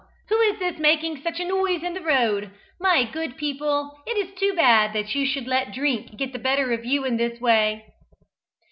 [0.29, 2.49] who is this making such a noise in the road.
[2.79, 6.71] My good people, it is too bad that you should let drink get the better
[6.73, 7.85] of you in this way!"